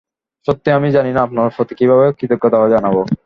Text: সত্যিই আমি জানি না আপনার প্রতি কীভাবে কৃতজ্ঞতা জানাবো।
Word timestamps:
সত্যিই 0.47 0.75
আমি 0.77 0.89
জানি 0.91 1.11
না 1.13 1.21
আপনার 1.23 1.47
প্রতি 1.55 1.73
কীভাবে 1.79 2.05
কৃতজ্ঞতা 2.19 2.57
জানাবো। 2.75 3.01